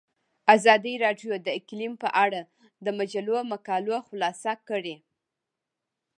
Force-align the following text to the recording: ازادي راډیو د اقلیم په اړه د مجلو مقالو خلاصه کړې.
ازادي 0.55 0.93
راډیو 1.05 1.33
د 1.45 1.47
اقلیم 1.59 1.93
په 2.03 2.09
اړه 2.23 2.41
د 2.85 2.87
مجلو 2.99 3.35
مقالو 3.51 3.95
خلاصه 4.07 4.53
کړې. 4.69 4.95